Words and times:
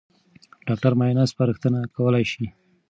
ډاکټر 0.67 0.93
معاینه 0.99 1.23
سپارښتنه 1.31 1.79
کولای 1.95 2.25
شي. 2.31 2.45